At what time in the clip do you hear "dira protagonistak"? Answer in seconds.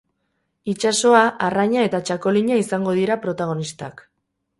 3.01-4.03